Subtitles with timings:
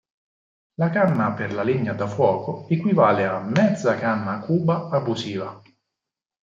[0.81, 5.61] La canna per la legna da fuoco equivale a mezza canna cuba abusiva.